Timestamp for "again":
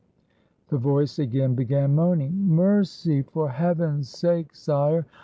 1.19-1.53